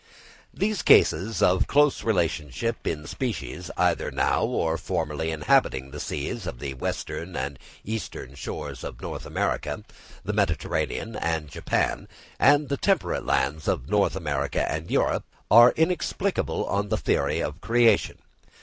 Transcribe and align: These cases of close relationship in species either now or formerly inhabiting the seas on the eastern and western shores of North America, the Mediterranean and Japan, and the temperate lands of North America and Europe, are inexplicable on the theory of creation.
These 0.51 0.81
cases 0.81 1.43
of 1.43 1.67
close 1.67 2.03
relationship 2.03 2.87
in 2.87 3.05
species 3.05 3.69
either 3.77 4.09
now 4.09 4.43
or 4.43 4.75
formerly 4.75 5.29
inhabiting 5.29 5.91
the 5.91 5.99
seas 5.99 6.47
on 6.47 6.57
the 6.57 6.75
eastern 6.83 7.35
and 7.35 7.59
western 7.87 8.33
shores 8.33 8.83
of 8.83 8.99
North 8.99 9.27
America, 9.27 9.83
the 10.25 10.33
Mediterranean 10.33 11.15
and 11.15 11.49
Japan, 11.51 12.07
and 12.39 12.67
the 12.67 12.77
temperate 12.77 13.27
lands 13.27 13.67
of 13.67 13.89
North 13.89 14.15
America 14.15 14.67
and 14.71 14.89
Europe, 14.89 15.25
are 15.51 15.71
inexplicable 15.77 16.65
on 16.65 16.89
the 16.89 16.97
theory 16.97 17.39
of 17.39 17.61
creation. 17.61 18.17